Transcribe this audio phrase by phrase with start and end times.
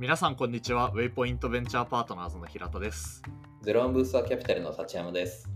[0.00, 0.92] 皆さんこんにちは。
[0.94, 3.20] ウェイポイントベンチャーパートナーズの平田です。
[3.62, 5.50] ゼロワンブースターキャピタルの立山です。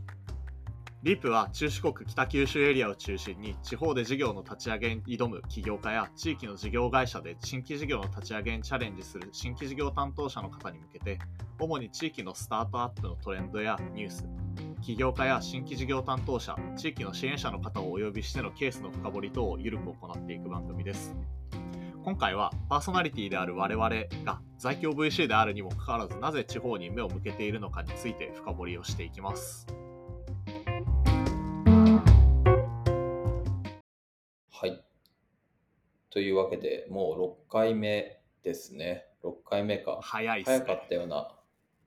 [1.04, 11.20] リープは中四国北九州エリアを中心に地方で事業の立ち上げに挑む起業家や地域の事業会社で新規事業の立ち上げにチャレンジする新規事業担当者の方に向けて
[11.60, 14.26] 主に地域のスタートアップのトレンドやニュース
[14.80, 21.14] 起業家や新規事業担当者地域の支援者の方をお呼びしてのケースの深掘り等を緩く行っていく番組です
[22.04, 23.88] 今回はパーソナリティである我々
[24.24, 29.68] が在京 VC であるにもかかわらずなぜ地方に目を向けているのかについて深掘りをしていきます
[34.50, 34.84] はい。
[36.10, 39.06] というわけで、もう6回目ですね。
[39.24, 40.00] 6回目か。
[40.02, 41.32] 早いね早かったような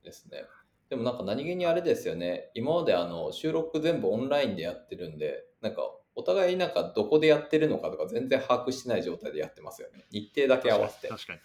[0.04, 0.46] ですね。
[0.90, 2.52] でもなんか何気にあれですよね。
[2.54, 5.82] 今まであの収録全部オンラインでやってるんで、なんか
[6.16, 10.06] お互いなんかどこでやってるのかとか全然把握してない状態でやってますよね。
[10.12, 11.08] 日程だけ合わせて。
[11.08, 11.40] 確かに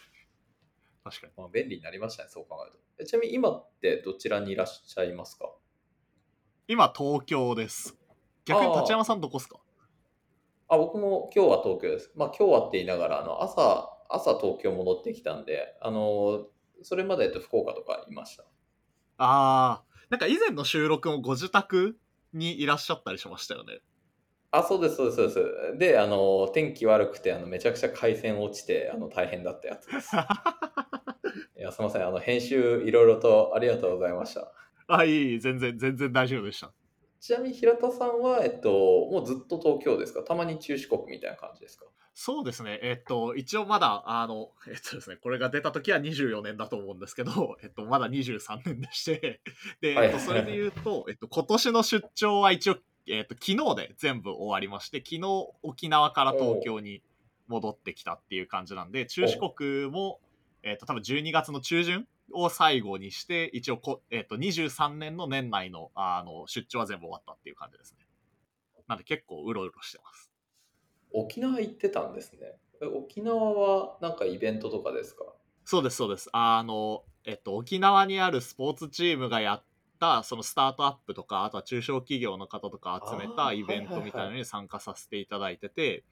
[1.02, 3.06] 確かにまあ、便利になりましたね、そう考えるとえ。
[3.06, 5.50] ちなみに今ってどちらにいらっしゃいますか？
[6.68, 7.96] 今東京です
[8.44, 9.58] 逆に立山さんどこっすか？
[10.68, 12.12] あ、僕も今日は東京です。
[12.14, 16.46] まあ今日はって言いながら、あの朝、朝東京戻ってきたんで、あの、
[16.82, 18.44] それまでえっと福岡とかいました。
[19.22, 21.96] あーなんか以前の収録もご自宅
[22.32, 23.80] にいらっしゃったりしましたよね
[24.50, 25.30] あ、そうです、そうです、そうで
[25.74, 25.78] す。
[25.78, 30.10] で、あの、天気悪くて、あの、めちゃくちゃ回線落ちて、あの、大変だったやつです。
[31.56, 34.52] いや、すみません、あの、編集いろいろとありがとうございました。
[34.88, 36.72] あいい全然全然大丈夫でした
[37.20, 38.70] ちなみに平田さんは、えっと、
[39.12, 40.22] もうずっと東京ですか？
[40.24, 41.84] たまに中四国みたいな感じですか？
[42.14, 42.78] そうですね。
[42.82, 49.40] えっと一応まだあのえっとですねこれが出た時は24年だと思うんですけど えっとまだ23年でして
[49.80, 50.06] で、はい。
[50.08, 55.20] えっと、それで言うと、 えっと、今年の出張は一応えっと昨日で全部終わりまして昨日
[55.62, 57.02] 沖縄から東京に
[57.48, 60.20] 戻ってきたっていう感じなんで中四国も
[60.62, 68.06] えっと多分12月の中旬を最後にして一応こ、えっと23年の年内のあの出張は全部終わったっていう感じですね。
[68.86, 70.29] なんで結構うろうろしてます
[71.12, 72.56] 沖縄行ってたんですね。
[72.82, 75.24] え沖縄はなんかイベントとかですか？
[75.64, 76.28] そうです、そうです。
[76.32, 79.64] あの、えっと、沖縄にあるスポーツチームがやっ
[80.00, 86.04] た、そのスタートアップとか、あとは中小企業の方とか集めたイベントみたいなのに参加させていただいてて、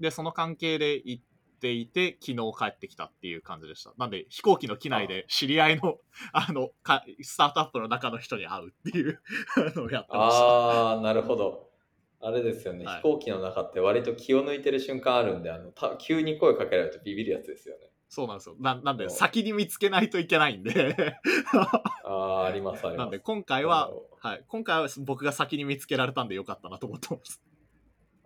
[0.00, 1.22] で、その関係で行っ
[1.60, 3.92] ていて、昨日帰ってきたっていう感じでした。
[3.98, 5.98] なんで、飛行機の機内で知り合いの、
[6.32, 9.20] あの、かスタートアップの中の人に会うっていう
[9.56, 10.44] あのをやってました。
[10.46, 11.73] ああ、なるほど。
[12.26, 17.90] あれですよね、はい飛行機の中って割と気を抜いてる瞬間あるんで、あのた急に声かけられるとビビるやつですよね。
[18.08, 18.56] そうなんですよ。
[18.60, 20.96] ななんで、そう先に見つけないといけないんで。
[22.04, 23.04] ああ、あります、あります。
[23.04, 27.42] なんで、今回ははい、今回は僕が先に見つけられたんでよかったなと思ってます。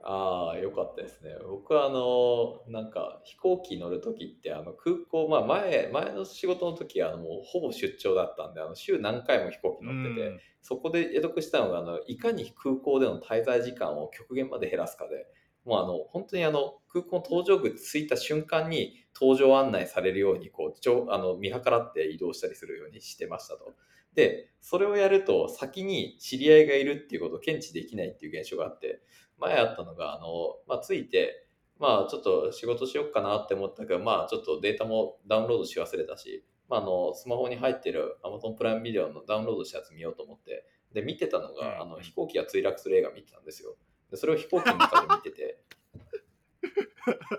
[0.03, 1.31] ああ、よかったですね。
[1.47, 15.27] 僕はあの、なんか飛行機乗るときって、あの空港、まあ前、前の仕事の時はあのもうほぼ出張だったんで、あの週何回も飛行機乗ってて、うんそこで得得したのがあの、いかに空港での滞在時間を極限まで減らすかで、
[15.65, 23.75] もうあの本当にあの空港の搭乗口着いた瞬間に搭乗案内されるようにこうちょあの見計らって移動したりするようにしてましたと。
[24.15, 29.01] で、それをやると先に知り合いがいるっていうことを検知できないっていう現象があって、
[29.39, 31.45] 前あったのが、あの、まあ、着いて、
[31.79, 43.77] まあちょっと仕事しようかなって思ったけど、まあちょっとデータもダウンロードし忘れたし、まあ、あのスマホに入ってる Amazon プライムビデオのダウンロードしたやつ見ようと思って、で、見てたのうんが、あの飛行機が墜落する映画見てたんですよ。
[44.11, 45.61] で、それを飛行機の中で見てて、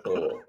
[0.06, 0.46] そう。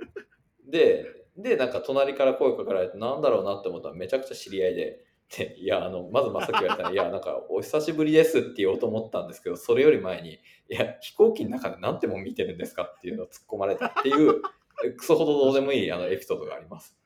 [0.70, 1.06] で、
[1.36, 5.04] で、なんか隣から声かけられて、なんだろうなって思ったらめちゃくちゃ知り合いで、
[5.36, 14.42] で、いや、あの、まずまさっき言われたら、いや、なんか、お久しぶりですって言おうと思ったんですけど、それより前に、いや、飛行機の中で何ても見てるんですかっていうのを突っ込まれたっていう、
[14.96, 16.96] クソほどどうでもいいあのエピソードがあります。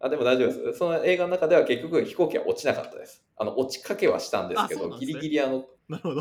[0.00, 0.78] あでも大丈夫です。
[0.78, 3.24] その映画の中では結局飛行機は落ちなかったです。
[3.36, 5.64] あの落ちかけはしたんですけど、ねギリギリあの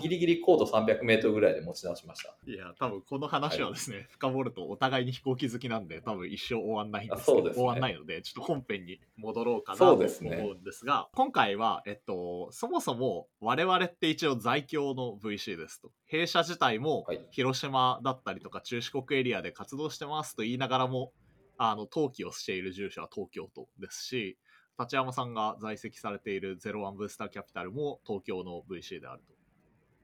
[0.02, 0.10] ギ。
[0.10, 2.36] リギリ高度300メートルぐらいで持ち直しました。
[2.50, 15.92] いや、多分この話はですね、深掘るとお互いに飛行機好きなんで、多分一生終わんないんですけど、ね終わんないので、ちょっと本編に戻ろうかなと思そうんですが、今回は、えっと、そもそも我々って一応在京の VC ですと。
[16.06, 21.12] 弊社自体もはい広島だったりとか中四国エリアで活動してますと言いながらも、
[21.58, 24.38] あの、登記をしている住所は東京都ですし、
[24.80, 29.34] 立山さんが在籍されているゼロワンブースターキャピタルも東京の VC であると。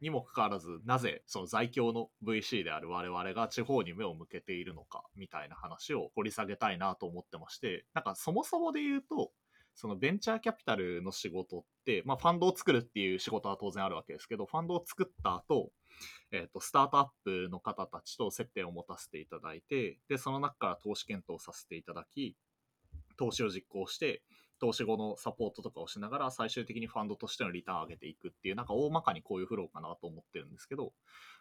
[0.02, 9.32] にもかかわらず、なぜその在京の VC である我々が地方に目を向けているのかみたいな話を掘り下げたいなと思ってまして、なんかそもそもで言うと、
[9.76, 15.72] そのベンチャーキャピタルの仕事って、まあ、ファンドを作るっていう仕事は当然あるわけですけど、ファンドを作った後、
[16.32, 22.36] えー、とスタートアップの方たちと接点を持たせていただいてでその中から投資検討させていただき
[23.18, 24.24] 投資を実行して
[24.60, 30.94] 投資後のサポートとかをしながら最終的にファンドとしてのリターンを上げていくっていうなんか大まかにこういうフローかなと思ってるんですけど、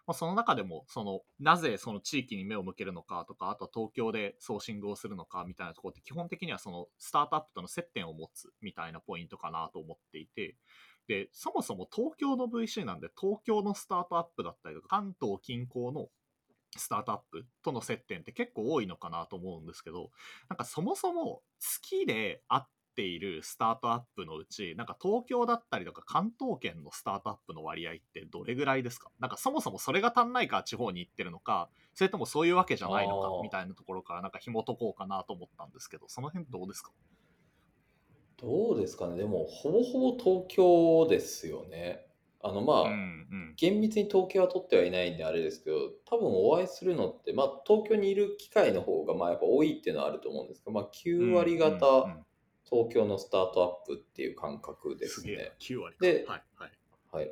[0.06, 10.56] まあ、その中でもそのなぜその地域に目を向けるのかとかあとは東京でソーシングをするのかみたいなところって基本的にはそのスタートアップとの接点を持つみたいなポイントかなと思っていて
[11.08, 16.08] でそもそも東京の VC なんで東京のスタートアップだったりとか関東近郊の
[16.76, 20.10] スタートアップとの接点って結構多いのかなと思うんですけど
[20.48, 29.10] なんかそもそも月で会ってているスタートアップのうちなんか東京だったりとか関東圏のスタートアップの割合ってどれぐらいですか？
[29.20, 36.90] なんかそもそもそれが足んないから地方に行ってるのかそれともそういうわけじゃないのかみたいなところからなんか紐解こうかなと思ったんですけどその辺どうですか？
[38.40, 39.16] どうですかね？
[39.16, 42.06] でもほぼほぼ東京ですよね。
[42.44, 42.94] あのまあ、うんう
[43.36, 43.54] ん。
[43.56, 45.76] 厳密に統計は取ってはいないんであれですけど
[46.10, 52.16] 多分お会いするのって、まあ、東京にいる機会の方がまあやっぱ多いっていうのはあると思うんですけど、まあ、9割方、
[52.72, 55.52] 東京のスタートアップっていう感覚ですね。
[55.60, 56.06] 9割か。
[56.06, 56.70] ではいはい。
[57.12, 57.26] はい。
[57.26, 57.30] い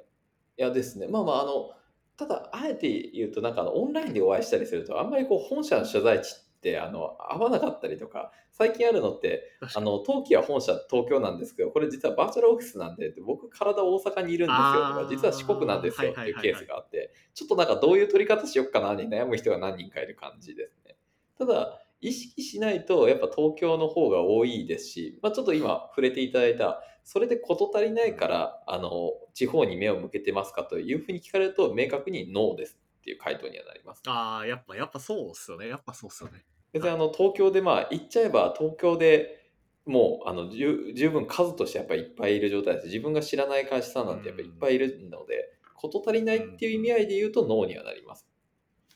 [0.58, 1.70] やですね、まあまあ、あの、
[2.19, 20.96] ただ、あえて言うと、なんかあのオンラインでお会いしたりすると、あんまりこう本社の所在地ってあの合わなかったりとか、最近あるのって、あの冬季は本社東京なんですけど、これ実はバーチャルオフィスなんで、僕、体大阪にいるんですよとか、実は四国なんですよっていうケースがあって、ちょっとなんかどういう取り方しよっかなに悩む人が何人かいる感じですね。
[21.38, 34.02] ただ、意識しないと、やっぱ東京の方が多いですし、まあ、ちょっと今触れていただいた、それで事足りないから、あの、地方に目を向けてますかというふうに聞かれると、明確にノーですっていう回答にはなります。
[34.06, 35.69] ああやっぱやっぱそうっすよね。
[35.69, 36.44] やっぱそうっすよね。
[36.73, 39.50] 別にあの東京でまあ行っちゃえば東京で
[39.87, 48.26] もうあの十十分数としてやっぱりいっぱいいる状態です自分が知らない会社さんなんてやっぱりいっぱいいるので事足りないっていう意味合いで言うとノーにはなります。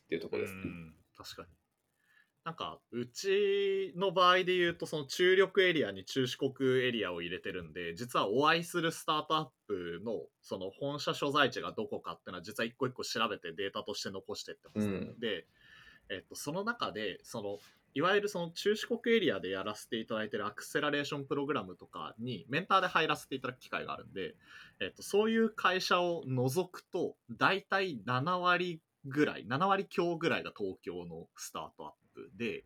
[0.05, 0.61] っていうところですね。
[0.65, 0.95] うん。
[1.17, 1.49] 確かに
[2.45, 6.53] なんかうちの場合で言うとその中力エリアに中四国
[6.85, 10.13] エリアを入れてるんで実はお会いするスタートアップの
[10.43, 15.19] その本社所在地がどこかっていうのは実は一個一個調べてデータとして残してってます、うん。
[15.21, 15.47] で、
[16.11, 17.59] えっと、その中でその
[17.95, 24.35] いわゆるその中四国エリアでやらせていただいてるアクセラレーションプログラムとかにメンターで入らせていただく機会があるんで、
[24.83, 32.65] えっと、そういう会社を除くと大体7割ぐらい7割強ぐらいが東京のスタートアップで、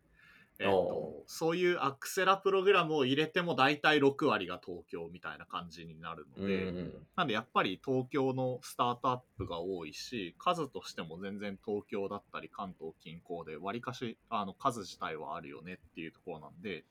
[0.59, 16.83] えっとお、そういうアクセラプログラムを入れても大体6割が東京みたいな感じになるのうんで、なんでやっぱり東京のスタートアップが多いし数としても全然東京だったり関東近郊でわりかしあの数自体はあるよねっていうところなんで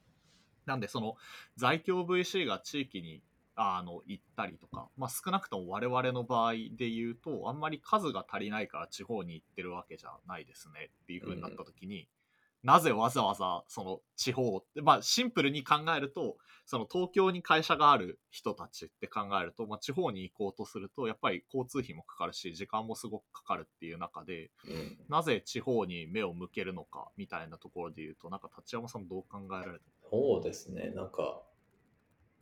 [0.65, 1.17] なんでその
[1.57, 3.23] 在京 VC が地域に
[3.61, 12.09] あの行ったりとか、まあ、少なくとも我々の場合で言うとあんまり数が足りないから地方に行ってるわけじゃないですねっていう風になった時に、
[12.63, 24.99] なぜわざわざその地方ってまあシンプルに考えるとその東京に会社がある人たちって考えると、まあ、地方に行こうとするとやっぱり交通費もかかるし時間もすごくかかるっていう中でうん。
[25.09, 30.93] なぜ地方に目を向けるのかみたいなところで言うとなんか立山さんどう考えられてそうですね。
[30.95, 31.43] なんか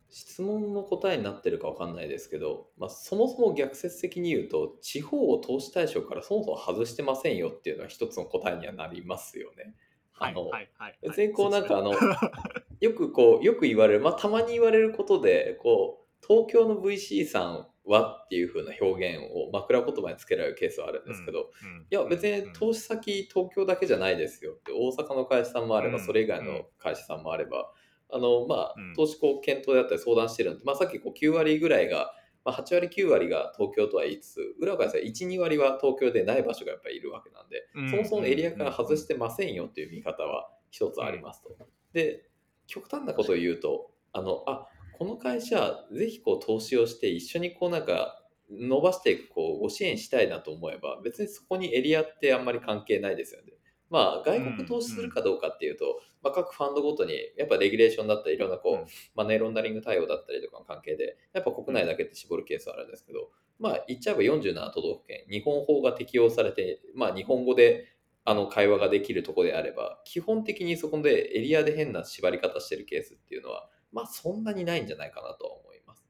[0.09, 9.75] 質問の答えになってるかわかんないですけど、まあ、そもそも逆説的に言うと地方を投資対象からそもそも外してませんよっていうのは一つの答えにはなりますよね。
[10.19, 11.93] あのはいはい別にこうなんかあの
[12.79, 26.03] よくこうよく言われる、まあ、たまに言われることでこう東京の VC さんはっていう風な表現を枕言葉につけられるケースはあるんですけど、ですねいや別に投資先東京だけじゃないですよって大阪の会社さんもあればうん。
[26.03, 27.71] それ以外の会社さんもあれば
[28.09, 28.93] あのまあうん。
[28.93, 32.13] 投資こう検討であったり相談してるので、まあ、さっきこう9割ぐらいが、
[32.47, 41.49] まあ、8割9割が東京とは言いつつ裏を返せば12割は東京でない場所がやっぱりいるわけなんで、うんそもそもエリアから外してませんよっていう見方は一つありますと。
[41.91, 42.23] で
[42.65, 53.56] 極端なことを言うとあのあこの会社ぜひこう投資をして一緒にこうなんか伸ばしてこうご支援したいなと思えば別にそこにエリアってあんまり関係ないですよね。
[53.89, 58.85] まあ外国投資するかどうかっていうと、まあ、各ファンドごとにやっぱレギュレーションだったりいろんなこう、うん。
[59.15, 63.29] マネーロンダリング対応だったりとかの関係でやっぱ国内だけって絞るケースはあるんですけど、
[63.59, 67.87] まあ言っちゃえば47都道府県日本法が適用されて、まあ、日本語で
[68.25, 76.05] あの会話ができるところであれば基本的にそこでエリアで変な縛り方してるケースっていうのはまあそんなにないんじゃないかなとは思います。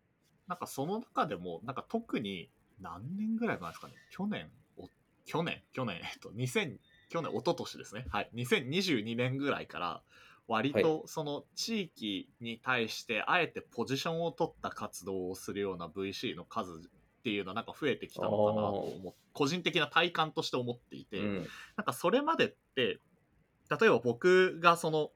[0.48, 2.50] なんかその中でもなんか特に
[2.82, 3.94] 何年ぐらい前ですかね。
[4.10, 4.90] 去年お
[5.26, 6.78] 去年去年えっと2000
[7.10, 8.06] 去年一昨年ですね。
[8.10, 8.30] はい。
[8.36, 10.02] 2022年ぐらいから
[10.48, 16.76] 割とその地域に対してあえてポジションを取った活動をするような VC の数っ
[17.24, 21.48] ていうのはなんか増えてきたのかなと思っ個人的な体感として思っていて、うん。
[21.76, 23.00] なんかそれまでって
[23.70, 25.12] 例えば僕がその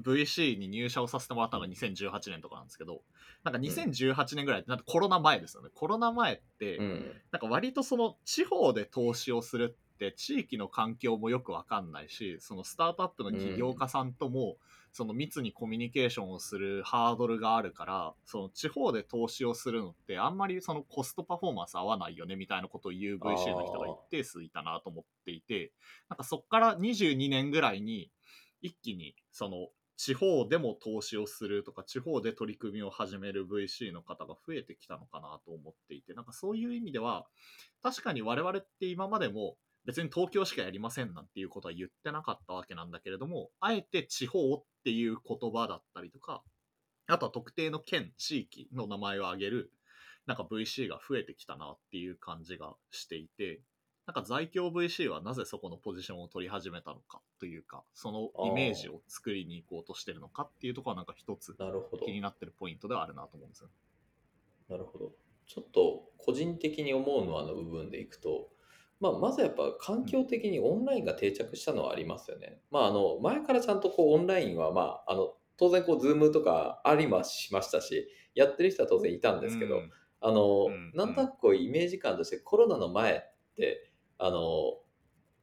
[0.00, 3.02] VC に入社をさせてもらったのが2018年とかなんですけど
[3.44, 5.70] なんか2018年ぐらいってなんかコロナ前ですよね。
[5.74, 7.12] コロナ前って、うん。
[7.30, 9.76] なんか割とその地方で投資をする
[10.06, 14.56] って地域の環境もよくわかんないしそのスタートアップの起業家さんとも
[14.92, 25.70] その密にコミュニケーションをするハードルがあるからその地方で投資をするのってあんまりそのコストパフォーマンス合わないよねみたいなことを言う VC の人が一定数いたなと思っていて
[26.08, 28.10] なんかそっから22年ぐらいに
[28.62, 37.26] 一気にその地方でも投資をするとか地方で取り組みを始める VC の方が増えてきたのかなと思っていてなんかそういう意味では
[37.82, 46.42] 確かに我々って今までも別に東京しかやりませんなんていうことは言ってなかったわけなんだけれどもあえて地方っていう言葉だったりとか
[47.06, 49.72] あとは特定の県地域の名前を挙げる
[50.26, 53.60] なんか VC が増えてきたなっていう感じがしていて
[54.06, 61.56] なんか在京 VC はなぜそこのポジションを取り始めたのかというかそのイメージを作りに行こうとしてるのかっていうところはなんか一つ
[62.04, 63.70] 気になってるポイントではあるなと思うんですよ。
[64.68, 65.12] なるほど。
[65.46, 68.48] ちょっと個人的に思うのはの部分でいくと、
[69.00, 72.60] まあ、まずやっぱ環境的にオンラインが定着したのはありますよね。
[72.70, 79.90] まあ、あの前からちゃんとこうオンラインは、まあ、あの当然こう、ズームとかありはしましたし、やってる人は当然いたんですけど、うん
[80.20, 83.20] あの、うんなんとなくこうイメージ感としてコロナの前っ
[83.56, 84.78] て、あの、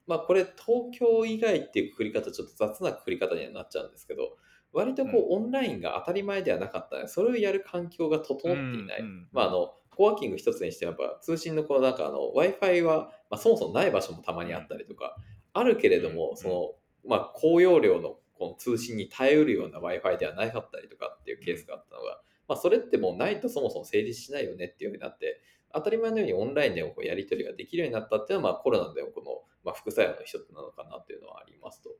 [0.06, 4.38] まあこれ東京以外っていうくくり方ちょっと雑なくくり方にはなっちゃうんですけど、
[4.72, 9.00] 割とこうオンラインが当たり前ではなかったので、それをやる環境が整っていない。
[9.02, 15.18] うんうんまああの、コワーキング一つにしてもやっぱ通信のこうなんかあの Wi-Fi は、まあ、そもそもない場所もたまにあったりとか、
[15.54, 25.42] あるけれども、うんその、まあ高容量のこの通信に耐えうるような Wi-Fi ではなかったりとかっていうケースがあったのが、まあそれってもうないとそもそも成立しないよねっていうふうになって、
[25.74, 31.89] 当たり前のようにオンラインでもこうやり取りができるようになったっていうのは、まあコロナでもこの、まあ、副作用の一つなのかなっていうのはありますと。
[31.89, 31.94] う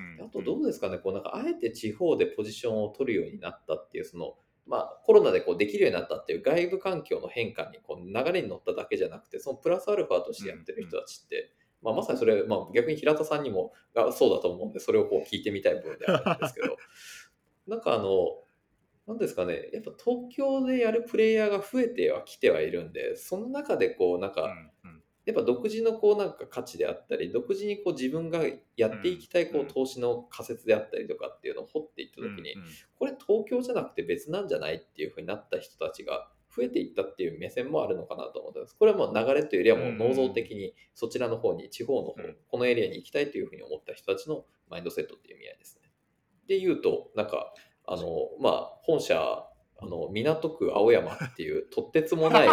[0.00, 11.52] んあとどうですかね、こうなんかあえて地方でポジションを取るようになったっていう、その、まあコロナでこうできるようになったっていう外部環境の変化にこう流れに乗っただけじゃなくて、そのプラスアルファとしてやってる人たちって、
[11.82, 16.76] まあまさにそれ、まあ逆に平田さんにもがそうだと思うんで、それをこう聞いてみたい部分ではあるんですけど、
[17.66, 18.42] なんかあの、
[19.06, 24.44] なんですかね、やっぱ東京でやるプレイヤーが増えてはきてはいるんで、その中でこうなんか、
[24.84, 28.40] うんうんやっぱ独自のこうなんか価値であったり、独自にこう自分が
[28.76, 32.54] やっていきたいこう投資の仮説であったりとかっていうのを掘っていった時に
[32.98, 38.76] これ東京じゃなくて別なんじゃないっていうふうになった人たちが増えていったっていう目線もあるのかなと思ってます。
[38.76, 45.90] これはもう流れというよりはもう能動的にそちらの方に、地方の方うん、このエリアに行きたいというふうに思った人たちのマインドセットっていう意味合いですね。
[46.46, 47.54] で言うと、なんか、
[47.86, 52.48] あの、まあ、本社、あの、港区青山っていうとってつもない、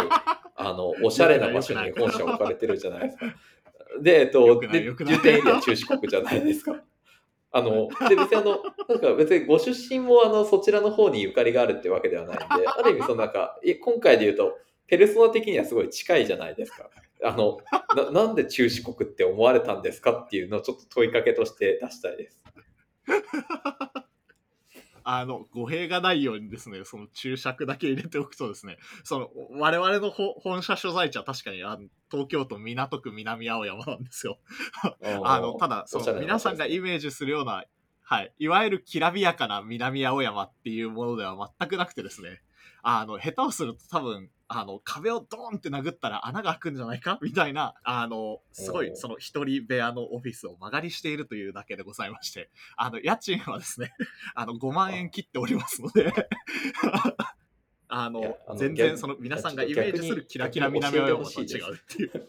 [0.60, 3.26] あの、おしゃれな場所に本社置かれてるじゃないですか。
[4.02, 6.82] で、えっと、で重点エリア中四国じゃないですか。
[7.52, 16.88] あの、で、別にあの、なんか別にご出身もあの、そちらの方にゆかりがあるってわけではないんで、ある意味そのなんか、い今回で言うと、ペルソナ的にはすごい近いじゃないですか。
[17.24, 17.58] あの、
[17.96, 22.42] ななんで中四国って思われたんですかっていうのをちょっと問いかけとして出したいです。
[25.04, 29.28] あの語弊がないようにですね、その注釈だけ入れておくとですね、その
[29.58, 34.38] 我々のほ本社所在地は確かにあの東京都港区南青山なんですよ。
[35.24, 37.64] あのただその皆さんがイメージするような、
[38.02, 42.40] はい、いわゆるきらびやかな南青山っていうものでは全くなくてですね、
[42.82, 47.18] あの下手をすると多分あの壁をドーンって殴ったら穴が開くんじゃないか？
[47.22, 53.92] みたいなあのすごいその一人部屋のオフィスを間借りしているというだけでございましてあの家賃はですね
[54.34, 56.12] あの5万円切っておりますので
[57.88, 62.28] あのあの全然逆その皆さんがイメージするキラキラ南青山と違うっていう。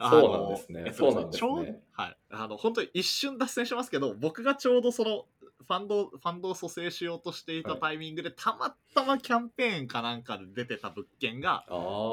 [0.00, 0.92] そうなんですね。
[0.92, 1.80] そうなんですね。
[1.92, 2.16] はい。
[2.30, 5.24] あの、本当に一瞬脱線しますけど、僕がちょうどその、
[5.66, 11.64] ファンド、ファンドを蘇生しようとしていたタイミングで、たまたまキャンペーンかなんかで出てた物件が、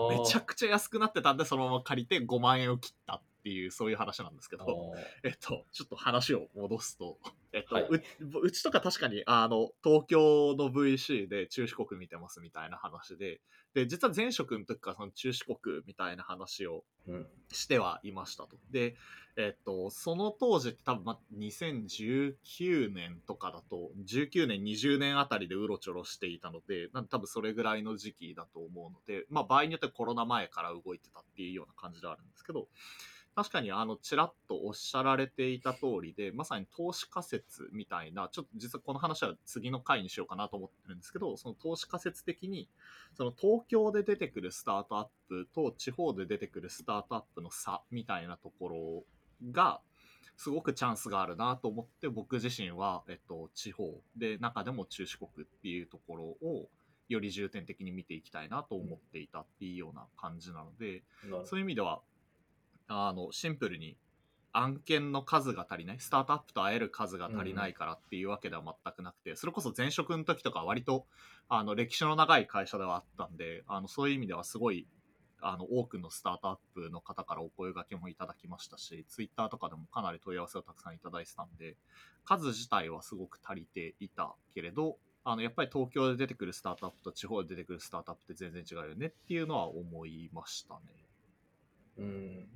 [0.10, 5.30] めちゃくちゃ安くなってたんで、そのまま借りて5万円を切ったっていう、そういう話なんですけあど、ー。
[5.30, 7.18] えっと、ちょっと話を戻すと、
[7.54, 7.84] えっと、はい。
[7.86, 8.02] う
[8.42, 13.42] うちとか確かに、あの、東京の VC で中四国見てますみたいな話で、
[13.74, 18.58] で、実は前職の時からその中四国みたいな話をうんしてはいましたと。
[18.72, 18.96] で、
[19.36, 32.68] えっと、その当時って多分、ま、2019年とかだと、19年、20年あたりでうろちょろしていたので、なん多分それぐらいの時期だと思うので、まあ場合によってはコロナ前から動いてたっていうような感じではあるんですけど、
[33.40, 42.68] 確かにあのちらっとおっしゃられていた通りでまさに投資仮説みたいなちょっと実はこの話は次の回にしようかなと思ってるんですけどその投資仮説的に
[43.16, 49.04] その東京で出てくるスタートアップと地方で出てくるスタートアップの差みたいなところ
[49.54, 49.80] が
[50.36, 54.02] すごくチャンスがあるなと思って僕自身は、えっと、地方。
[54.18, 56.68] で中でも中四国っていうところを
[57.08, 61.04] より重点的に見ていきたいなと思っていたっていうような感じなので、
[61.46, 62.02] そういう意味では
[62.90, 63.98] あのシンプルに
[64.52, 71.06] 案件の数が足りないスタートアップと会える数が足りないからっていうわけでは全くなくて、それこそ前職の時とか割と
[71.48, 74.88] あの歴史の長い会社ではあったんであのそういう意味ではすごい
[75.42, 81.78] あの多くのスタートアップの方からお声掛けもいただきましたしツイッターとかでもかなり問い合わせをたくさんいただいてたんで
[82.26, 91.09] 数自体はすごく足りていたけれどあのやっぱり東京で出てくるスタートアップと地方で出てくるスタートアップって全然違うよねっていうのは思いましたね。
[92.00, 92.50] うん。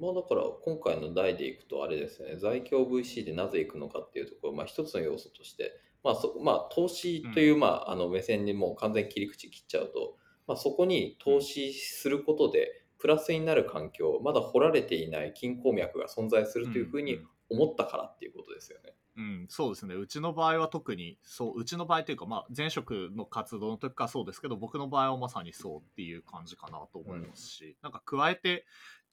[0.00, 2.36] まあ、だから今回の題でいくとあれですね。
[2.36, 10.16] 在京 VC でなぜ行くのかっていうところ、まあ、一つの要素として、まあそまあ、投資という、まあ、あの目線にもう完全に切り口切っちゃうと、
[10.46, 17.18] まあ、そこに投資することでプラスになる環境まだ掘られていない金鉱脈が存在するというふうに
[17.50, 18.94] 思ったからっていうことですよね。
[19.18, 19.96] うん、そうですね。
[19.96, 28.64] うちの場合は特に、そう、うちの場合というか、まあ、前職の活動の時からそうですけど、僕の場合はまさにそうっていう感じかなと思いますし、うん、なんか加えて、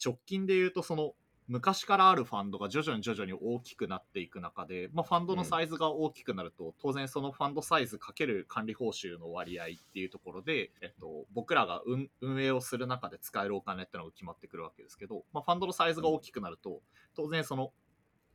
[0.03, 1.13] 直近で言うと、その、
[1.47, 12.09] 昔からあるファンドが徐々に徐々に大きくなっていく中で、まあ、ファンドのサイズが大きくなると、うん、当然そのファンドサイズかける管理報酬の割合っていうところで、えっと、僕らが運
[12.43, 16.81] 営をする中で使えるお金ってのが決まってくるわけですけど、まあ、ファンドのサイズが大きくなると、
[17.15, 17.71] 当然その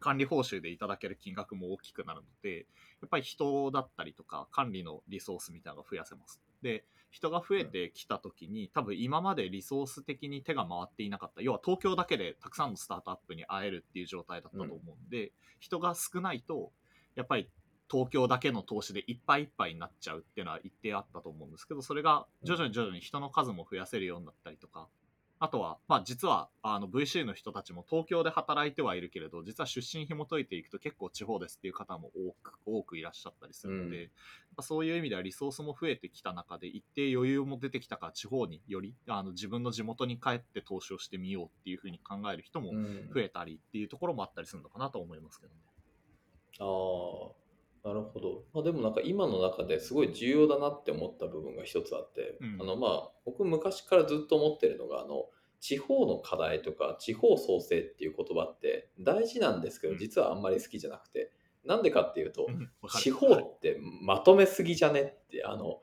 [0.01, 2.67] 管理報酬でいただける金額も大きくなるので、
[3.01, 6.41] やっぱり人だったりとか管理のリソースみたいなのが増やせます。
[6.63, 16.73] で、人が増えてきた時に、多分今までリソース的に手が回っていなかった、要は東京だけでたくさんのスタートアップに会えるっていう状態だったと思うんで、人が少ないと、
[17.17, 17.51] やっぱり
[17.91, 24.89] 東京だけの投資でいっぱいいっぱいになっちゃうっていうのは一定あったと思うんですけど、それが徐々に徐々に人の数も増やせるようになったりとか、
[25.43, 34.11] あとは、まあ、実はあの VC の人たちも東京で働いてはいるけれど実は出身紐解いていくと結構地方ですっていう方も多く多くいらっしゃったりするので、
[34.59, 42.73] うん、そういう意味ではリソースも増えてきた中で一定余裕も出てきたから地方によりあの自分の地元に帰って投資をしてみようっていうふうに考える人も
[43.15, 45.61] 増えたりっていうところもあったりするのかなと思いますけどね。
[46.61, 47.40] あ
[47.85, 48.45] なるほど。
[48.53, 55.27] まあ、でもなんか今の中ですごい重要だなって思った部分が一つあって、うん、あのまあ僕昔からずっと思ってるのがあの
[55.61, 61.33] 地方の課題とか地方創生っていう言葉って大事なんですけど実はあんまり好きじゃなくて、
[61.65, 62.49] なんでかっていうと、
[63.01, 65.81] 地方ってまとめすぎじゃねってあのど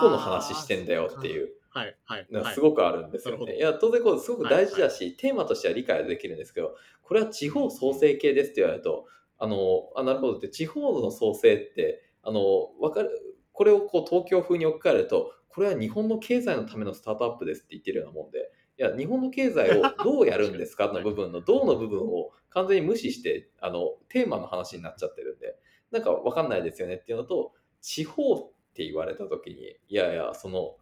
[0.00, 1.50] この話してんだよっていう。
[1.70, 3.56] はいはいすごくあるんですよね。
[3.56, 9.06] いや当然こうすごく大事だし、テーマとしては理解できるんですけどこれは地方創生系ですって言われると
[9.42, 10.38] あの、あ、なるほど。
[10.38, 13.10] って、地方の創生って、あの、わかる、
[13.52, 25.58] これをこう東京風に置き換えると、これは日本の経済のためのスタートアップですって言ってるようなもんで、いや、日本の経済を どうやるんですかの部分の、どうの部分を完全に無視して、あの、テーマの話になっちゃってるんで、
[25.90, 30.76] なんかわかんないですよねっていうのと、地方って言われた時に、いやいや、その、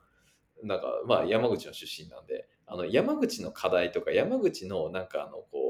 [0.63, 5.70] なんか、まあ山口の出身なんで、あの山口の課題とか山口のなんかあのこう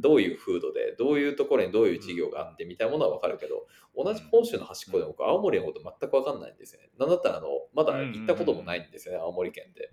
[0.00, 6.90] どういう風土で、どういうところにどういう事業があってみたいなものはわかるけど、同じ本州の端っこで僕、青森のこと全くわかんないんですよね。
[6.98, 9.90] なんだったら、あの、まだ行ったこともないんですよね、青森県で。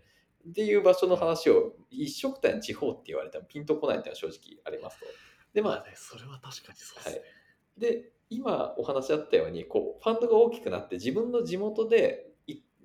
[0.50, 5.06] っていう場所の話を一色単地方って言われてもピンとこないっていうのは正直ありますと。
[5.54, 7.16] で、まあ、それは確かにそうですね。
[7.16, 12.34] はい、で、今お話あったように、こう、ファンドが大きくなって自分の地元で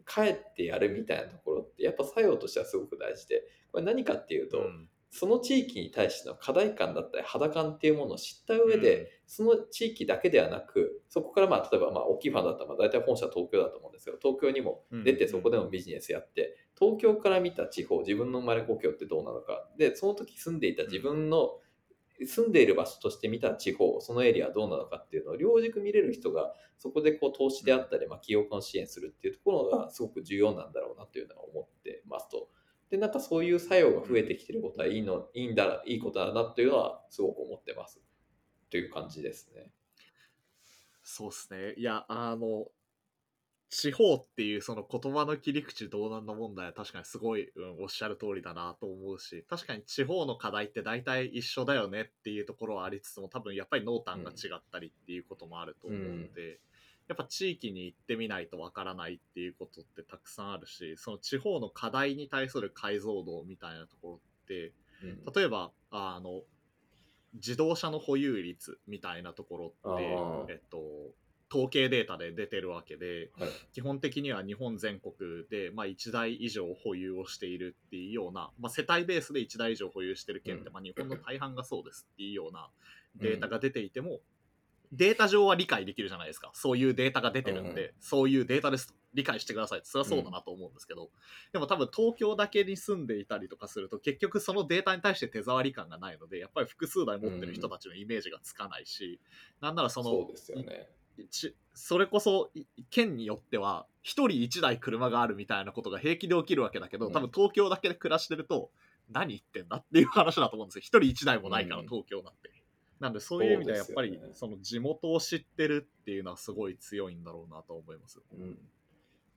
[0.09, 19.69] 帰ってやるみたいなところって、やっぱ作用としてはすごく大事で、これ何かっていうと、うんその地域に対しての課題感だったり肌感っていうものを知った上で、うん、その地域だけではなくそこからまあ例えばまあ大きいファンだったらまあ大体本社は東京だと思うんですけど東京にも出てそこでもビジネスやって、東京から見た地方自分の生まれ故郷ってどうなのか。
[19.79, 21.59] でその時住んでいた自分の
[22.27, 32.49] 住んでいる場所として見た地方そのエリアはどうなのかっていうのを両軸見れる人がそこでこう投資であったり、まあ、企業間支援するっていうところがすごく重要なんだろうなというのは思ってますと。
[32.91, 38.01] で、なんかそういう作用が増えてきてることはいいの、いいんだ、いいことだなというのはすごく思ってます。
[38.71, 39.71] という感じですね。
[41.03, 41.75] そうですね。
[41.77, 42.71] いや、あの、
[43.71, 56.59] 地方っていうその言葉の切り口どうなんの問題は確かにすごい、うん、おっしゃる通りだなと思うし確かに地方の課題って大体一緒だよねっていうところはありつつも多分やっぱり濃淡が違ったりっていうこともあると思うので、うん
[57.09, 66.43] やっぱ地域に行ってみないとわからないっていうことってたくさんあるしその地方の課題に対する解像度みたいなところって、うん、例えばあの
[67.35, 70.79] 自動車の保有率みたいなところってえっと、
[71.51, 73.51] 統計データで出てるわけで、はい。
[73.73, 75.13] 基本的には日本全国
[75.51, 80.73] で、まあ、1台以上保有をしているっていうような、まあ、世帯ベースで1台以上保有してる県って、うん。
[80.75, 82.69] まあ、日本の大半がそうですっていうような
[83.17, 84.21] データが出ていても、
[84.93, 86.51] データ上は理解できるじゃないですか。
[86.55, 88.89] そういうデータが出てるんで、うんそういうデータです。
[88.89, 89.79] と理解してください。
[89.79, 91.11] ってそれはそうだなと思うんですけど、
[91.53, 99.21] でも多分東京だけに住んでいたりとかすると結局そのデータに対して手触り感がないのでやっぱり複数台持ってる人たちのイメージがつかないし、
[99.61, 100.89] なんならそのそうですよね。
[101.31, 107.13] ちそれこそい県によっては1人1台車があるみたいなことが平気で起きるわけだけど、うん。
[107.13, 108.71] 多分東京だけで暮らしてると
[109.11, 111.01] 何言ってんだっていう話だと思うんですよ。
[111.01, 111.89] 1人1台もないから、うん。
[111.89, 112.51] 東京なんて
[113.01, 118.59] なんでそういう意味ではやっぱりその地元を知ってるっていうのはすごい強いんだろうなと思いますうん、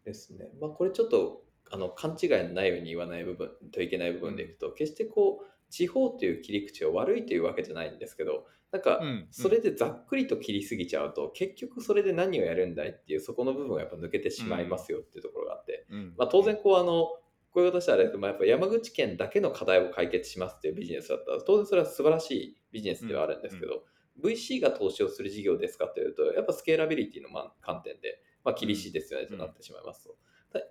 [0.04, 0.48] ですね。
[0.60, 16.14] まあこれちょっとあの勘違いのないように言わない部分といけない部分でいくと、決してこう地方という切り口が悪いというわけじゃないんですけどなんかうんそれでざっくりと切りすぎちゃうと、結局それで何をやるんだいっていうそこの部分がやっぱ抜けてしまいますよっていうところがあって、うん。
[16.18, 17.10] まあ、当然こうあの
[17.52, 21.32] こういうことしたらまあ、やっぱ山口県だけの課題を解決しますっていうビジネスだった。
[21.32, 23.84] ら当然それは素晴らしいビジネスではあるんですけど、
[24.24, 30.16] VC が投資をする事業ですかというとやっぱスケーラビリティのまあ観点で、まあ、厳しいですよねとなってしまいますと。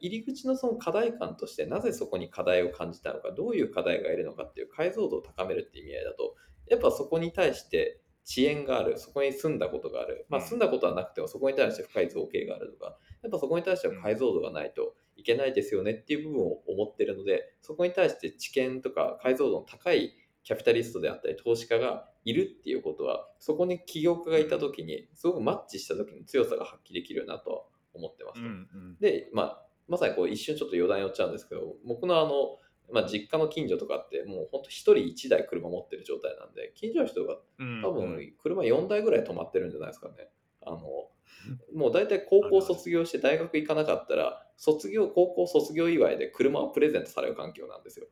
[0.01, 6.37] 入り口のその課題感としてなぜそこに課題を感じたのかどういう課題がいるのかっていう解像度を高めるっていう意味合いだと
[6.69, 10.47] やっぱそこに対して遅延があるそこに住んだことがある、まあ、うん。
[10.47, 27.63] 住んだことはなくてもそこに対して深い造形があるとかやっぱそこに対しては解像度がないといけないですよねっていう部分を思ってるのでそこに対して知見とか解像度の高いキャピタリストであったり投資家がいるっていうことはそこに起業家がいた時にすごくマッチした時の強さが発揮できるなとは
[27.95, 28.47] 思ってますと。
[28.47, 32.59] うんうんで、まあ、まさにこう一瞬ちょっと余談寄っちゃうんですけど、僕のあの、
[32.93, 40.29] まあ、実家の近所とかって、もう本当一人一台車持ってる状態なんで、近所の人がうん多分車4台ぐらい止まってるんじゃないですかね。
[40.63, 40.81] あの、
[41.75, 48.07] もう大体高校卒業して大学行かなかったら、卒業、高校卒業祝いで車をプレゼントされる環境なんですよ。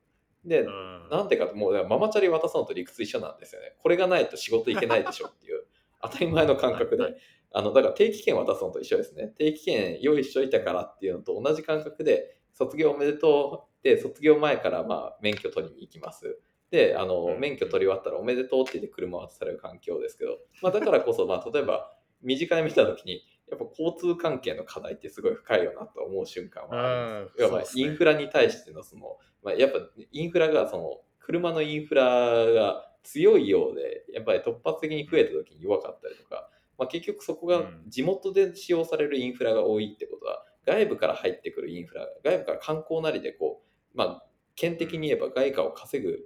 [0.46, 3.74] で、うんなんでかって、もうママチャリ渡すのと理屈一緒なんですよね。
[3.82, 5.64] これがないと仕事行けないでしょっていう、
[6.00, 7.16] 当たり前の感覚ではい。
[7.52, 9.34] あの、だから定期券渡すのと一緒ですね。
[9.36, 16.40] 定期券用意しといたからっていうのと同じ感覚で、卒業おめでとうって、卒業前からまあ免許取りに行きます。
[16.70, 27.72] で、あの、うん免許取り終わったらおめでとうって言って車渡される環境ですけど、まあだからこそ、まあ例えば、身近に見たときに、やっぱ交通関係の課題ってすごい深いよなと思う瞬間はあります。
[27.72, 29.78] すねインフラに対してのその、まあ、やっぱ
[30.12, 43.62] インフラがその車のインフラが強いようでやっぱり突発的に増えた時に弱かったりとか、まあ、結局そこがうん地元で使用されるインフラが多いってことは外部から入ってくるインフラ外部から観光なりでこ
[43.94, 46.18] うまあ県的に言えば外貨を稼ぐ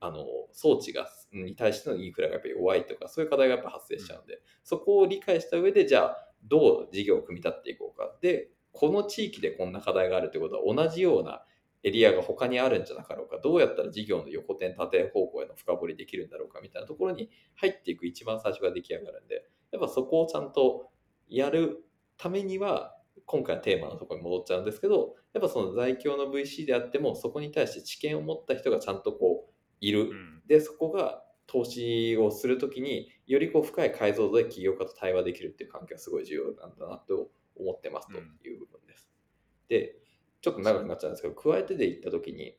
[0.00, 8.14] あの装置がに対してのインフラがやっぱり弱いとかそういう課題がやっぱ発生しちゃうんで、そこを理解した上でじゃあどう事業を組み立っていこうか。
[8.20, 11.42] でこの地域でこんな課題があるってことは同じような
[11.82, 13.38] エリアが他にあるんじゃなかろうか。
[13.42, 20.90] どうやったら事業の横転縦方向への深掘りできるんだろうかみたいなところに入っていく一番最初が出来上がるんでやっぱそこをちゃんと
[21.28, 21.84] やる
[22.16, 22.94] ためには
[23.26, 30.42] 今回のテーマのところに戻っちゃうんですけどやっぱその在京の VC であってもそこに対して知見を持った人がちゃんとこういる、うん。
[30.46, 39.08] でそこが投資をするときによりこう深い解像度で起業家と対話できるっていう環境がすごい重要なんだなと思ってますという部分です。
[39.68, 39.96] で
[40.40, 42.56] ちょっと長くなっちゃうんですけど加えてで言ったときに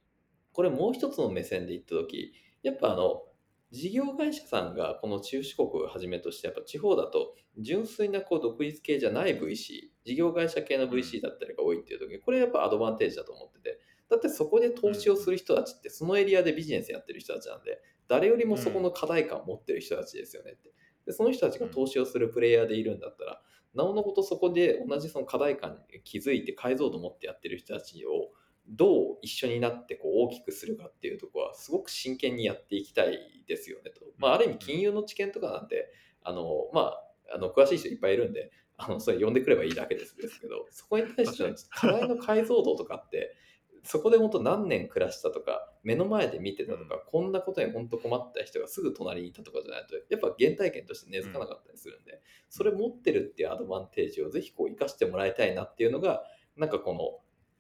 [0.53, 3.23] これもう一つの目線で言ったときやっぱあの
[3.71, 13.79] 事業会社さんがこの中四国をはじめとしてやっぱ地方だと純粋なこう独立系じゃない VC 事業会社系の VC だったりが多いっていう時にこれやっぱアドバンテージだと思ってて
[14.09, 17.79] だってそこで投資をする人たちってそのエリアでビジネスやってる人たちなんで
[18.09, 20.71] 誰よりもそこの課題感を持ってる人たちですよねって
[21.05, 23.41] でその人たちが投資をするプレイヤーでいるんだったら
[23.73, 28.29] なおのことそこで同じその課題感に気づいて解像度を持ってやってる人たちを
[28.67, 34.01] どう一緒になってこう大きくするかっていうところはすごく真剣にやっていきたいですよねと。
[34.17, 35.91] まあ、ある意味金融の知見とかなんて
[36.23, 43.35] あの、まあ、あの詳しい人いっぱいいるんであのそれ呼んでくればいいだけですですけどそこに対しての課題の解像度とかって
[43.83, 56.23] そこで本当何年暮らしたとか目の前で見てたとか、こんなことに本当困った人がすぐ隣にいたとかじゃないとやっぱ原体験として根付かなかったりするんで、それ持ってるっていうアドバンテージをぜひこう生かしてもらいたいなっていうのが
[56.57, 57.19] なんかこの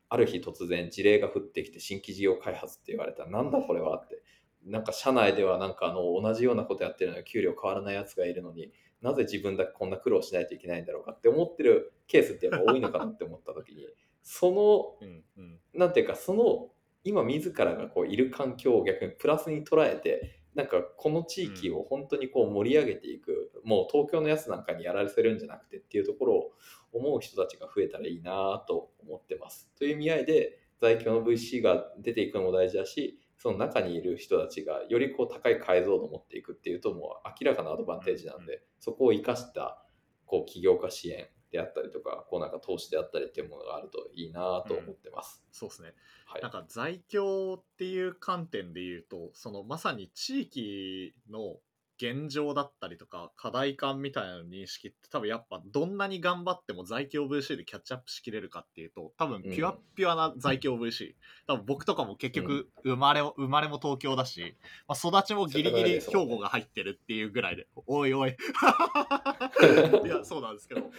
[0.09, 4.21] ある日突然事例が降ってきて新規事業開発って言われたらなんだこれはって
[4.65, 13.87] なんか社内ではなんかあの同じようなことやってるのに給料変わらないやつがいるのになぜ自分だけこんな苦労しないといけないんだろうかって思ってるケースってやっぱ多いのかなって思った時に
[14.23, 16.67] その うんうんなんていうかその
[17.05, 26.51] 今自らがこういる環境を逆にプラスに捉えてなんかこの地域を本当にこう盛り上げていく、もう東京のやつなんかにやらせるんじゃなくてっていうところを
[26.91, 29.69] 思う人たちが増えたらいいなと思ってます。
[29.77, 39.81] という意味合いで在京の VC が出ていくのも大事だしその中にいる人たちがよりこう高い解像度を持っていくっていうともう明らかなアドバンテージなんで、そこを生かした
[40.25, 45.43] こう起業家支援であったりとかこうなんか投資であったりっていうものがあるといいなと思ってます。
[45.51, 45.93] そうですね。
[46.25, 51.57] はいなんか在京っていう観点で言うと、そのまさに地域の
[52.01, 64.55] 現状だったりとか課題感みたいなの認識って多分やっぱどんなに頑張っても在京 VC でキャッチアップしきれるかっていうと多分ピュアピュアな在京 VC、多分僕とかも結局生まれも生まれも東京だし、
[64.87, 68.31] まあ、育ちもギリギリ兵庫が入ってるっていうぐらいでおいおい。
[70.05, 70.89] いやそうなんですけど。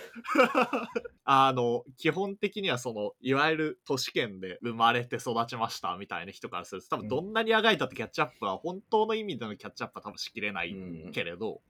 [1.24, 10.72] あの基本的にはそのいわゆる都市圏で生まれて育ちましたみたいな人からすると多分どんなにあがいたってキャッチアップは本当の意味でのキャッチアップは多分しきれない。
[10.72, 11.60] うんけれど、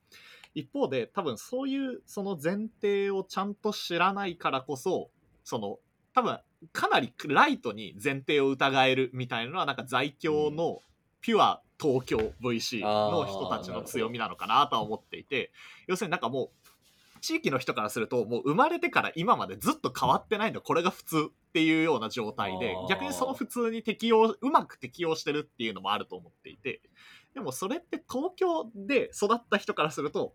[0.55, 5.11] 一方で多分そういうその前提をちゃんと知らないからこそ
[5.45, 5.79] その
[6.15, 6.41] 多分
[6.73, 10.81] かなりライトに前提を疑えるみたいなのはなんか在京の
[11.21, 15.51] ピュア東京 VC の人たちの強みなのかなとは思っていて
[15.87, 16.71] 要するになんかもう
[17.21, 26.81] 地域の人からするともう生まれてから今までずっと変わってないのこれが普通っていうような状態で逆にその普通に適応うまく適応してるっていうのもあると思っていて
[27.35, 30.35] でもそれって東京で育った人からすると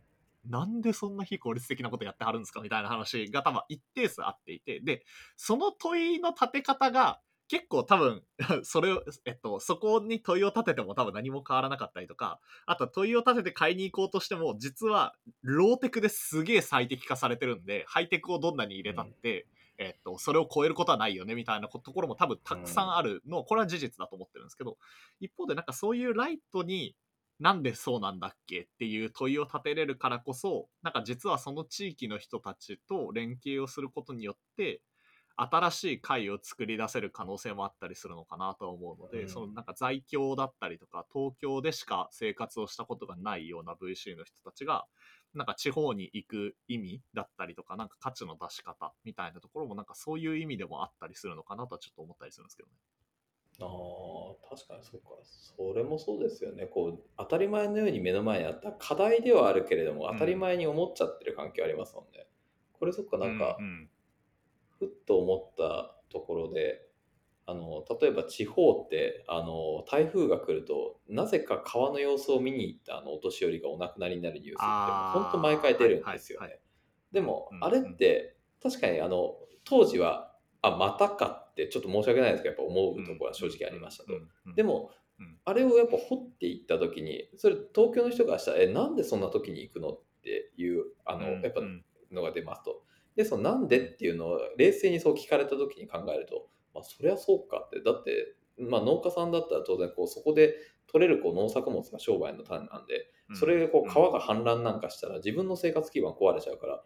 [0.50, 5.04] なんでそんな非効率的なことやってはるんですかみたいな話が多分一定数あっていてで
[5.36, 8.24] その問いの立て方が結構多分
[8.64, 24.78] それを、えっと、そこに問いを立てても多分何も変わらなかったりとかあとは問いを立てて買いに行こうとしても実はローテクですげえ最適化されてるんでハイテクをどんなに入れたって、えっと、それを超えることはないよねみたいなところも多分たくさんあるの、これは事実だと思ってるんですけど
[25.20, 26.96] 一方でなんかそういうライトに
[27.40, 34.82] なんでそうなんだっけっていう問いを立てれるからこそなんか実はその地域の人たちと連携をすることによって
[35.38, 39.28] 新しい会を作り出せる可能性もあったりするのかなとは思うので、うん。
[39.28, 44.86] そのなんか在京だったりとか東京でしか生活をしたことがないような VC の人たちが
[45.34, 52.76] なんか地方に行く意味だったりとかなんか価値の出し方みたいなところもなんかそういう意味でもあったりするのかなとはちょっと思ったりするんですけどね。
[53.62, 55.10] ああ確かにそうか。
[55.24, 56.66] それもそうですよね。
[56.68, 62.28] こう当たり前のように目の前にあった課題ではあるけれどもうん当たり前に思っちゃってる環境ありますもんね、
[62.74, 63.90] これそっかなんか、うんうん
[64.80, 66.82] ふっと思ったところで
[67.48, 76.60] あの例えば地方ってあの台風が来るとなぜか川の様子を見に行ったあのお年寄りがお亡くなりになるニュースって本当毎回出るんですよね、はいはい
[77.16, 84.56] でも、うんあれって確かにあの当時はあまたかってちょっと申し訳ないですけどやっぱ思うところは正直ありましたと、うんうんうん。
[84.56, 85.38] でも、うん。
[85.46, 91.86] あれをやっぱ掘っていった時にそれ東京の人からしたらえなんでそんな時に行くのっていうあの、うんやっぱうん。
[92.12, 92.84] のが出ますと
[93.16, 97.82] でそのなんでっていうのを冷静にそう聞かれた時に考えると、まあ、そりゃそうかって。
[97.82, 100.56] だって、まあ、農家さんだったら当然こうそこで
[100.88, 106.84] 取れるこう農作物が商売の種なんでそれでこう川が氾濫なんかしたら自分の生活基盤壊れちゃうから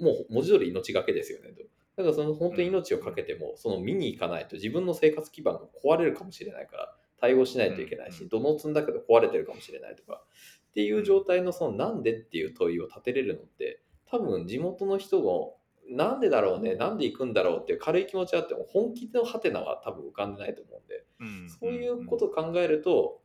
[0.00, 1.62] もう文字通り命がけですよねと。
[1.96, 8.28] だからその本当に命をかけてもその見に行かないと自分の生活基盤が壊れるかもしれないから対応しないといけないしうん。
[8.28, 10.22] 土のう積んだけど壊れてるかもしれないとか
[10.70, 15.54] っていう状態のそのなんでっていう問いを立てれるのって多分地元の人の
[15.90, 21.04] なんでだろうねなんで行くんだろうっていう軽い気持ちがあっても本気のハテナは多分浮かんでないと思うんで。
[21.20, 23.20] うんそういうことを考えると、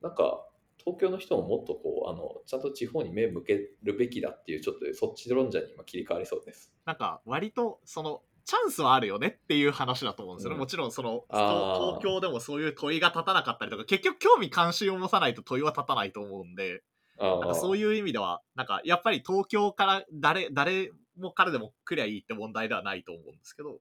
[0.00, 0.46] なんか
[0.78, 6.72] 東京の人ももっとこうあのちゃんと地方に目向けるべきだっていうちょっとそっち論者に今切り替わりそうです。
[6.86, 10.60] なんか割とそのチャンスはあるよねっていう話だと思うんですよね、うん。
[10.60, 16.82] もちろんその東京でもそういう問いが立たなかったりとか結局興味関心を持たないと問いは立たないと思うんで。
[17.20, 23.80] あなんかそういいう意味ではなんかやっぱり東京から誰誰も彼でも来りゃいいって問題ではないと思うんですけど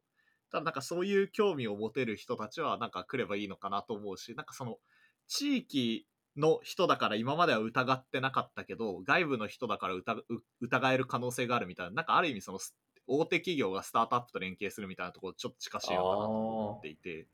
[0.51, 4.77] ただなんかそういう興味を持てる人たちはなんか来ればいいのかなと思うしなんかその
[5.27, 10.21] 地域の人だから今までは疑ってなかったけど外部の人だから疑
[10.61, 12.59] 疑える可能性があるみたいななんかある意味その
[13.07, 17.27] 大手企業がスタートアップと連携するみたいなところちょっと近しいのかなと思っていて。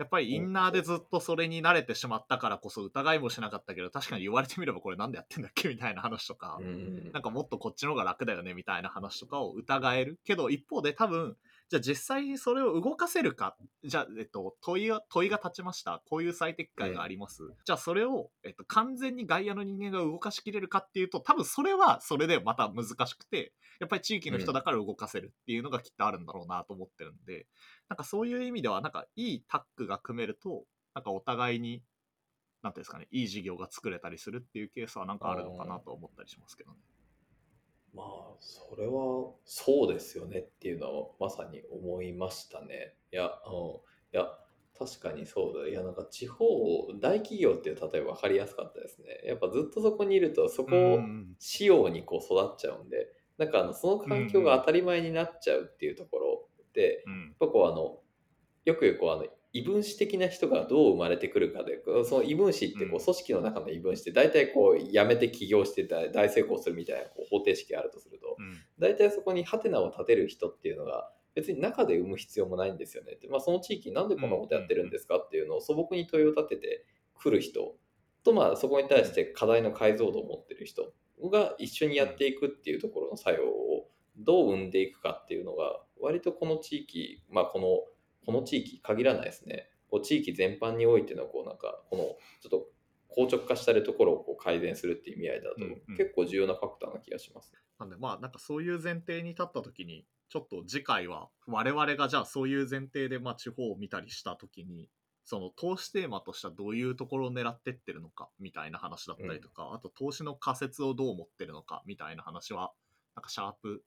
[0.00, 7.12] やっぱりインナーでずっとそれに慣れてしまったからこそ疑いもしなかったけど確かに言われてみればこれなんでやってんだっけみたいな話とか、うん。
[7.12, 10.18] なんかもっとこっちの方が楽だよねみたいな話とかを疑える。
[10.24, 11.36] けど一方で多分
[11.70, 16.02] じゃあ実際にそれを動かせるかじゃあ、えっと、問いが問いが立ちました。
[16.04, 27.46] こういう最適解があります、じゃあそれを、えっと、完全に外野の人間が動かしきれるかっていうと多分それはそれでまた難しくてやっぱり地域の人だから動かせるっていうのがきっとあるんだろうなと思ってるんで
[27.88, 31.82] なんかそういう意味ではなんかいいタッグが組めるとなんかお互いに
[32.62, 36.76] なんていうんですかね、いい事業が作れたりするっていうケースはなんかあるのかなと思ったりしますけどね。
[37.94, 38.06] まあ、
[38.38, 42.94] それはそうですよねっていうのはまさに思いましたね。
[43.12, 43.32] いや、うん、い
[44.12, 44.26] や、
[44.78, 45.68] 確かにそうだ。
[45.68, 46.46] いや、なんか地方、
[47.00, 49.20] 大企業っていう例えば分かりやすかったですね。
[49.24, 51.00] やっぱずっとそこにいると、そこを
[51.38, 57.98] 仕様にこう育っちゃうんで、なんかあのその環境が当たり前になっちゃうっていうところで、やっぱこうあの、
[58.64, 68.36] よくこうあの異分子的な人がどう生まれてくるかで、その異分子ってこう組織の中の異分子って大体こう辞めて起業して大成功するみたいなこう方程式があるとすると、
[68.78, 73.12] 大体そこにハテナを立てる人っていうのが別に中で生む必要もないんですよね。
[73.12, 76.84] って、まあ、その地域なんでこんなことやってるんですかっていうのを素朴に問いを立てて
[77.18, 77.74] くる人
[78.24, 80.92] と、まあ、そこに対して課題の解像度を持ってる人
[81.30, 87.66] が一緒にやっていくっていうところの作用をどう生んでいくかっていうのが割とこの地域、まあ、この
[88.24, 89.68] この地域限らないですね。
[89.88, 92.02] こう地域全般においてのこうなんかこの
[92.40, 92.68] ちょっと
[93.14, 95.56] 硬直化したるところをこう改善するっていう意味合いだと、
[95.96, 97.52] 結構重要なファクターな気がします。
[97.78, 104.88] なんでまあなんかそういう前提に立った時にちょっと次回は我々がじゃあそういう前提でまあ地方を見たりした時に
[105.24, 112.72] その投資テーマとしてはどういうところを狙ってってるのかみたいな話だったりとか、うん、あと投資の仮説をどう思ってるのかみたいな話は
[113.16, 113.82] なんかシャープ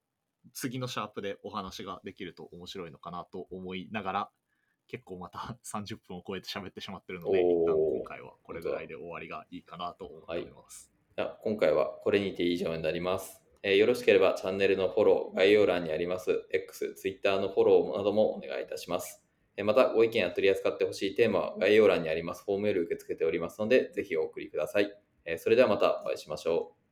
[0.52, 4.30] 次のシャープでお話ができると面白いのかなと思いながら、
[4.86, 10.92] 結構また 30分を超えて喋ってしまってるので、一旦今回はこれぐらいで終わりがいいかなと思っております。
[11.16, 13.42] はい、今回はこれにて以上になります。
[13.62, 19.24] えー、よろしければチャンネルのフォロー、概要欄にあります X、Twitter のフォローなどもお願いいたします。
[19.56, 24.92] えまた、ご意見や取り扱ってほしいテーマは概要欄にありますフォームより受け付けておりますので、ぜひお送りください。
[25.24, 26.83] えそれではまたお会いしましょう。